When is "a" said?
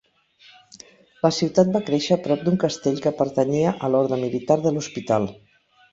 3.89-3.93